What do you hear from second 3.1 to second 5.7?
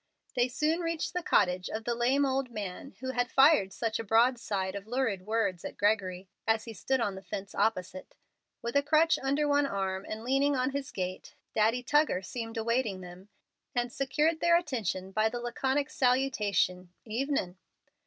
had fired such a broadside of lurid words